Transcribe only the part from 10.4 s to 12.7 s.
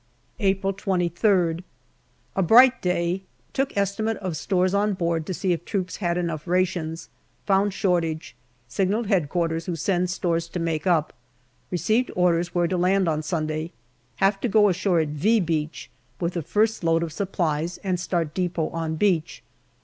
to make up. Received orders where